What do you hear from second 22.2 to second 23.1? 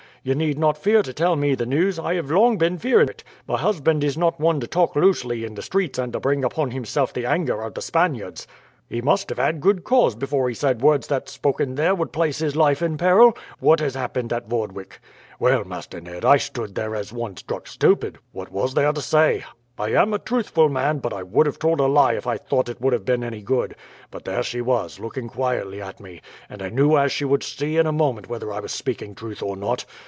I had thought it would have